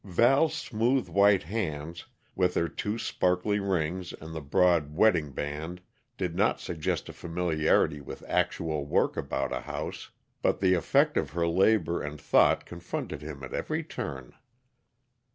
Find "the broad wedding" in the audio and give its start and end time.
4.33-5.31